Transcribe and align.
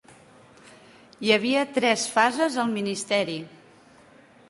Hi 1.27 1.35
havia 1.35 1.67
tres 1.77 2.07
fases 2.17 2.61
al 2.65 2.75
ministeri. 2.81 3.41